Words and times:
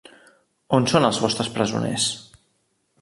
On 0.77 0.87
són 0.93 1.05
els 1.09 1.19
vostres 1.25 1.53
presoners? 1.59 2.11